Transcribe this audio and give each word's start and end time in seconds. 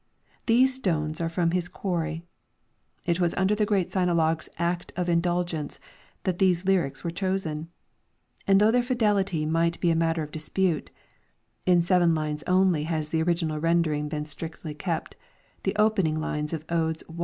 ""These 0.51 0.73
stones 0.73 1.21
are 1.21 1.29
from 1.29 1.51
his 1.51 1.67
quarry; 1.69 2.23
it 3.05 3.19
was 3.19 3.35
under 3.35 3.53
the 3.53 3.67
great 3.67 3.91
Sinologue"'s 3.91 4.49
Act 4.57 4.91
of 4.95 5.07
Indulgence 5.07 5.79
that 6.23 6.39
these 6.39 6.65
lyrics 6.65 7.03
were 7.03 7.11
chosen. 7.11 7.69
And 8.47 8.59
though 8.59 8.71
their 8.71 8.81
fidelity 8.81 9.45
might 9.45 9.79
be 9.79 9.93
matter 9.93 10.23
of 10.23 10.31
dispute 10.31 10.89
(in 11.67 11.83
seven 11.83 12.15
lines 12.15 12.41
only 12.47 12.85
has 12.85 13.09
the 13.09 13.21
original 13.21 13.59
rendering 13.59 14.09
been 14.09 14.25
strictly 14.25 14.73
kept, 14.73 15.17
the 15.61 15.75
opening 15.75 16.19
line 16.19 16.45
of 16.45 16.65
Odes 16.67 17.03
i. 17.07 17.13